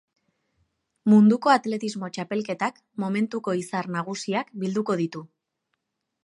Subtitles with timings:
[1.11, 5.25] Munduko atletismo txapelketak momentuko izar nagusiak bilduko ditu.